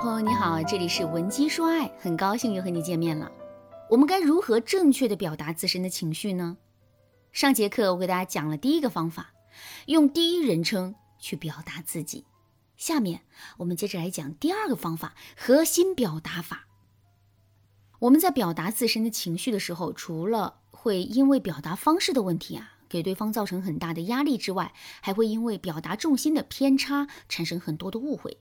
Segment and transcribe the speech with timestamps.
[0.00, 3.28] 朋友你好，这里是文姬说爱，很高兴又和你见面了。
[3.90, 6.56] 我们该如何正确的表达自身的情绪呢？
[7.32, 9.32] 上节课我给大家讲了第一个方法，
[9.86, 12.24] 用第一人称去表达自己。
[12.76, 13.22] 下面
[13.56, 16.68] 我们接着来讲第二个方法，核心表达法。
[17.98, 28.38] 我们在表达自身的情绪的时候，除了会因为表达方式的问题啊，给对方造成很大的压力之外，还会因为表达重心的偏差产生很多的误会。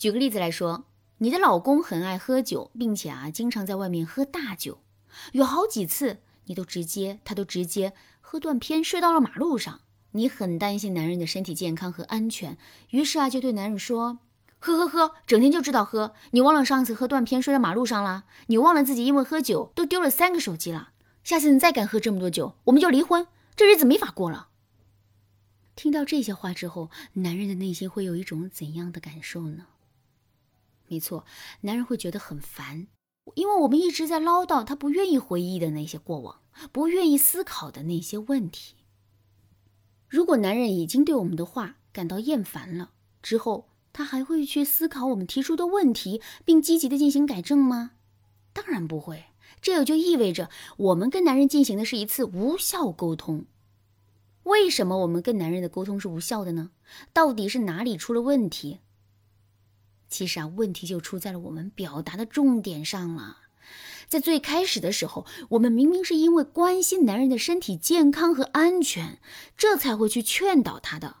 [0.00, 0.86] 举个例子来说，
[1.18, 4.78] 你的老公很爱喝酒，并且啊，经常在外面喝大酒，
[5.32, 7.92] 有好几次你都直接，他都直接
[8.22, 9.82] 喝断片睡到了马路上。
[10.12, 12.56] 你很担心男人的身体健康和安全，
[12.88, 14.20] 于是啊，就对男人说
[14.58, 18.24] ：“喝喝喝，整天就知道喝，你忘了上次喝断片睡在马路上了？
[18.46, 20.92] 你忘了自己因为喝酒都丢了三个手机了？
[21.22, 24.48] 下次你再敢喝这么多酒，我们就离婚，这日子没法过了。”
[25.76, 29.66] 听到这些话之后，男人的内心会有一种怎样的感受呢？
[30.90, 31.24] 没错，
[31.60, 32.88] 男人会觉得很烦，
[33.36, 36.40] 因为我们一直在唠叨他不愿意回忆的那些过往，
[36.72, 38.74] 不愿意思考的那些问题。
[40.08, 42.90] 如果男人已经对我们的话感到厌烦了，
[43.22, 47.92] 之后他还会去思考我们提出的问题，并积极的进行改正吗？
[48.52, 49.26] 当然不会。
[49.62, 53.44] 这也就意味着我们跟男人进行的是一次无效沟通。
[54.42, 56.70] 为什么我们跟男人的沟通是无效的呢？
[57.12, 58.80] 到底是哪里出了问题？
[60.10, 63.38] 其实啊，问题就出在了我们表达的重点上了。
[64.08, 69.20] 在最开始的时候，我们明明是因为关心男人的身体健康和安全，
[69.56, 71.18] 这才会去劝导他的。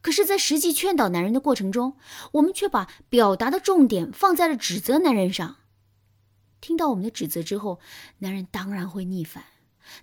[0.00, 1.96] 可是，在实际劝导男人的过程中，
[2.32, 5.56] 我们却把表达的重点放在了指责男人上。
[6.62, 7.78] 听到我们的指责之后，
[8.20, 9.44] 男人当然会逆反，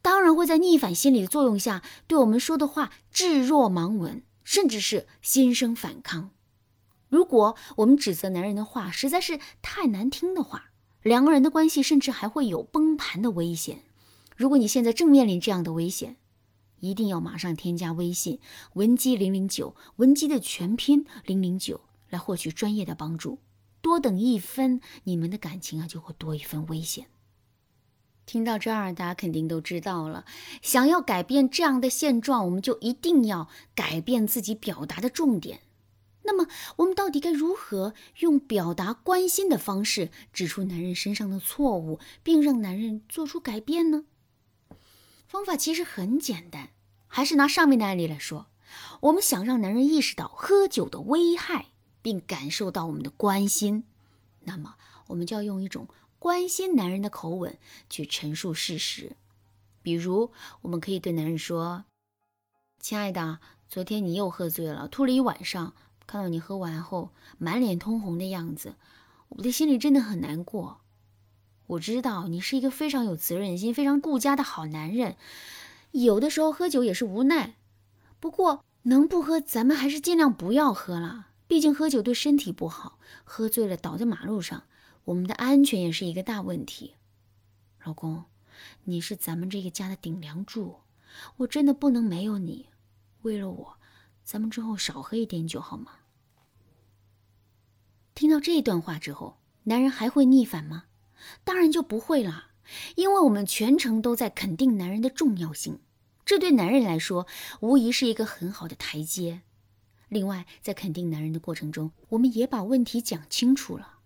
[0.00, 6.30] 当然会在逆反心理的作用下，对我们说的话置若罔闻，甚至是心生反抗。
[7.08, 10.70] 如果我们指责男人的话实在是太难听的话，
[11.02, 13.82] 两个人的关系甚至还会有崩盘的危险。
[14.36, 16.16] 如果你现在正面临这样的危险，
[16.80, 18.38] 一定要马上添加微信
[18.74, 21.80] 文姬零零九，文姬的全拼零零九，
[22.10, 23.38] 来获取专业的帮助。
[23.80, 27.06] 多等一分，你们的感情啊就会多一分危险。
[28.26, 30.24] 听到这儿，大家肯定都知道了。
[30.60, 35.60] 想要改变这样的现状，我们就一定要改变自己表达的重点。
[36.26, 44.04] 那么，我们到底该如何用表达关心的方式指出男人身上的错误，并让男人做出改变呢？
[45.28, 46.70] 方法其实很简单，
[47.06, 48.48] 还是拿上面的案例来说。
[49.02, 51.66] 我们想让男人意识到喝酒的危害，
[52.02, 53.84] 并感受到我们的关心，
[54.40, 54.74] 那么
[55.06, 55.88] 我们就要用一种
[56.18, 57.56] 关心男人的口吻
[57.88, 59.16] 去陈述事实。
[59.80, 60.32] 比如，
[60.62, 61.84] 我们可以对男人说
[62.80, 63.38] ：“亲爱的，
[63.68, 65.74] 昨天你又喝醉了，吐了一晚上。”
[66.06, 68.76] 看到你喝完后满脸通红的样子，
[69.28, 70.80] 我的心里真的很难过。
[71.66, 75.16] 我知道你是一个非常有责任心、非常顾家的好男人，
[75.90, 77.56] 有的时候喝酒也是无奈。
[78.20, 81.28] 不过能不喝，咱们还是尽量不要喝了。
[81.48, 84.62] 毕竟喝酒对身体不好，喝醉了倒在马路上，
[85.06, 86.94] 我们的安全也是一个大问题。
[87.84, 88.24] 老公，
[88.84, 90.76] 你是咱们这个家的顶梁柱，
[91.38, 92.66] 我真的不能没有你。
[93.22, 93.75] 为了我。
[94.26, 95.92] 咱们之后少喝一点酒好吗？
[98.12, 100.86] 听到这段话之后，男人还会逆反吗？
[101.44, 102.46] 当然就不会了，
[102.96, 105.78] 因为我们全程都在肯定男人的重要性，
[106.24, 107.28] 这对男人来说
[107.60, 109.42] 无疑是一个很好的台阶。
[110.08, 114.00] 另外，在肯定男人的过程中，我们也把问题讲清楚了，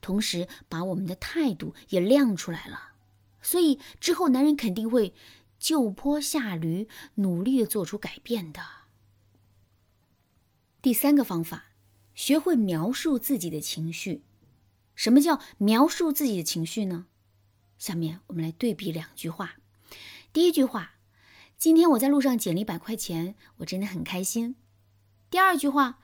[0.00, 2.94] 同时把我们的态度也亮出来了，
[3.40, 5.14] 所以之后男人肯定会
[5.60, 8.60] 就坡下驴，努力的做出改变的。
[10.84, 11.70] 第三个方法，
[12.14, 14.22] 学会描述自己的情绪。
[14.94, 17.06] 什么叫描述自己的情绪呢？
[17.78, 19.54] 下面我们来对比两句话。
[20.30, 20.96] 第一句话，
[21.56, 24.56] 今天我在路上捡了一百块钱，我真的很开心。
[25.30, 26.00] 第二句话，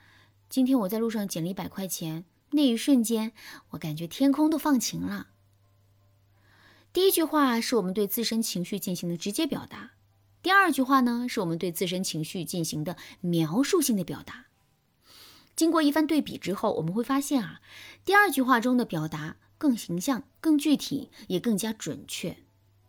[0.49, 3.33] 今天我在路上捡了一百块钱，那一瞬间
[3.69, 5.27] 我感觉天空都放晴了。
[6.91, 9.91] 第一句话是我们对自身情绪进行的直接表达，
[10.41, 14.47] 第二句话呢，是我们对自身情绪进行的描述性的表达。
[15.55, 17.61] 经过一番对比之后，我们会发现啊，
[18.03, 22.37] 第二句话中的表达更形象、更具体，也更加准确。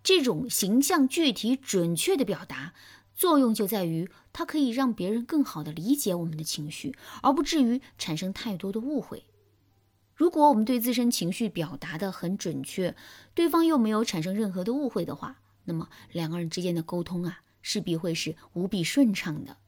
[0.02, 2.72] 这种形象、具体、准确的表达
[3.14, 9.24] 作用就在于，它可以让别人更好的理解我们的情绪，而不至于产生太多的误会。
[10.14, 12.94] 如果我们对自身情绪表达的很准确，
[13.34, 19.58] 对方又没有产生任何的误会的话，那么两个人之间的沟通啊，势必会是无比顺畅的。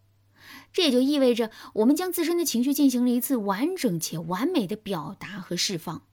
[0.72, 6.06] 这也就意味着我们将自身的情绪进行了一次完整且完美的表达和释放。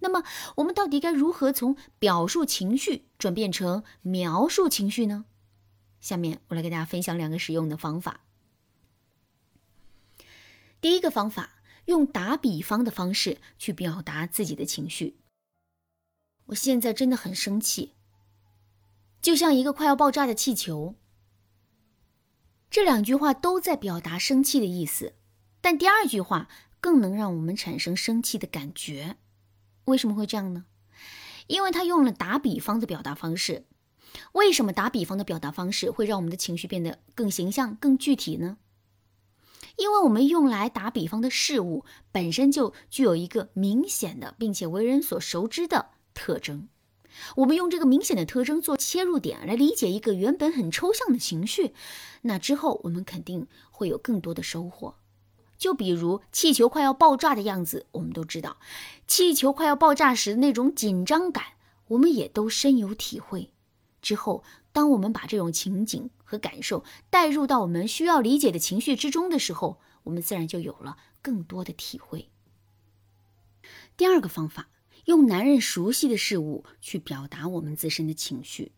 [0.00, 0.22] 那么，
[0.56, 5.24] 我们到底该如何从表述情绪转变成描述情绪呢？
[6.00, 8.20] 下面我来给大家分享两个实用的方法。
[10.80, 15.16] 第一个方法，用打比方的方式去表达自己的情绪。
[16.46, 17.94] 我现在真的很生气，
[19.20, 20.94] 就像一个快要爆炸的气球。
[22.70, 25.14] 这两句话都在表达生气的意思，
[25.60, 26.48] 但第二句话
[26.80, 29.16] 更能让我们产生生气的感觉。
[29.86, 30.66] 为什么会这样呢？
[31.46, 33.64] 因为他用了打比方的表达方式。
[34.32, 38.56] 为什么打比方的表达方式会让我们的情绪变得更形象、更具体呢？
[39.76, 46.68] 因为我们用来打比方的事物本身就具有一个明显的并且为人所熟知的特征。
[47.36, 51.74] 我们用这个明显的特征做切入点来理解一个原本很抽象的情绪，
[52.22, 54.96] 那之后我们肯定会有更多的收获。
[55.58, 58.58] 就比如气球快要爆炸的样子，我们都知道，
[59.06, 61.44] 气球快要爆炸时的那种紧张感，
[61.88, 63.50] 我们也都深有体会。
[64.02, 72.28] 之后，当我们把这种情景和感受带入到我们需要理解的情绪之中的时候，我们自然就有了更多的体会。
[73.96, 74.68] 第二个方法，
[75.06, 78.72] 用男人熟悉的事物去表达我们自身的情绪，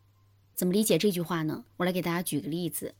[0.55, 1.65] 怎么理解这句话呢？
[1.79, 2.95] 我来给大家举个例子。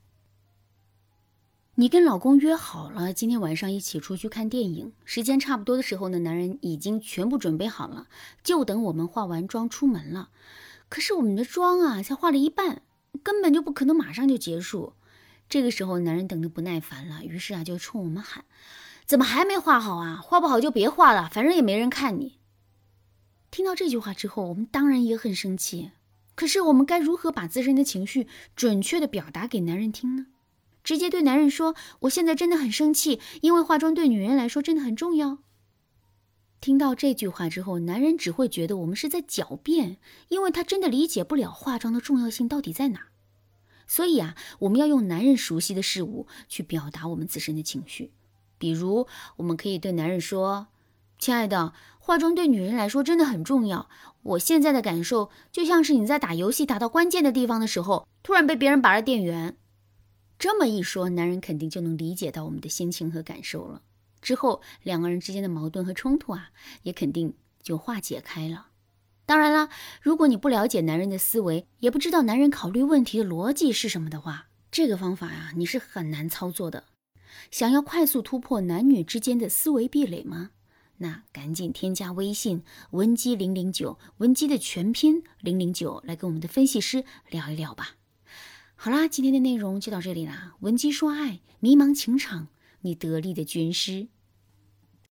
[1.75, 8.09] 你跟老公约好了今天晚上一起出去看电影，时间差不多的时候呢，男人已经全部准备好了，
[8.43, 10.31] 就等我们化完妆出门了。
[10.89, 12.81] 可是我们的妆啊，才化了一半，
[13.23, 14.95] 根本就不可能马上就结束。
[15.51, 18.47] 这个时候，男人等得不耐烦了，于是啊，就冲我们喊
[19.05, 20.17] ：“怎么还没化好啊？
[20.17, 22.37] 化不好就别化了，反正也没人看你。”
[23.51, 25.91] 听到这句话之后，我们当然也很生气。
[26.35, 30.27] 可是我们该如何把自身的情绪准确的表达给男人听呢？
[30.85, 35.39] 直接对男人说：“我现在真的很生气，因为化妆对女人来说真的很重要。”
[36.61, 39.99] 听到这句话之后，男人只会觉得我们是在狡辩，
[40.29, 43.09] 因为他真的理解不了化妆的重要性到底在哪。
[43.87, 48.13] 所以啊，我们要用男人熟悉的事物去表达我们自身的情绪。
[48.59, 49.07] 比如，
[49.37, 50.69] 我们可以对男人说
[51.19, 53.89] ：“亲爱的，化妆对女人来说真的很重要。
[54.23, 59.57] 我现在的感受就像是你在打游戏打到关键的地方的时候，突然被别人拔了电源。”
[60.39, 63.83] 这么一说，男人肯定就能理解到我们的心情和感受了。
[64.23, 66.51] 之后，两个人之间的矛盾和冲突啊，
[66.83, 68.69] 也肯定就化解开了。
[69.27, 69.69] 当然啦，
[70.01, 76.85] 如果你不了解男人的思维，也不知道男人考虑问题的逻辑是什么的话，这个方法呀，你是很难操作的。
[77.51, 80.51] 想要快速突破男女之间的思维壁垒吗？
[80.99, 87.97] 那赶紧添加微信文姬零零九，文姬的全拼零零九，来跟我们的分析师聊一聊吧。
[88.77, 90.55] 好啦，今天的内容就到这里啦。
[90.61, 92.49] 文姬说爱，迷茫情场，
[92.83, 94.09] 你得力的军师。